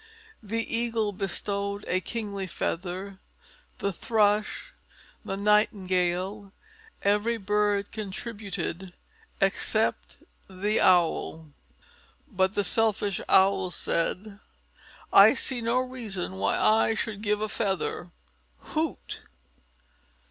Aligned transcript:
The 0.41 0.65
Eagle 0.75 1.11
bestowed 1.11 1.85
a 1.87 2.01
kingly 2.01 2.47
feather, 2.47 3.19
the 3.77 3.93
Thrush, 3.93 4.73
the 5.23 5.37
Nightingale, 5.37 6.53
every 7.03 7.37
bird 7.37 7.91
contributed 7.91 8.93
except 9.39 10.17
the 10.49 10.81
Owl. 10.81 11.51
But 12.27 12.55
the 12.55 12.63
selfish 12.63 13.21
Owl 13.29 13.69
said, 13.69 14.39
"I 15.13 15.35
see 15.35 15.61
no 15.61 15.77
reason 15.77 16.37
why 16.37 16.57
I 16.59 16.95
should 16.95 17.21
give 17.21 17.39
a 17.39 17.47
feather. 17.47 18.09
Hoot! 18.73 19.19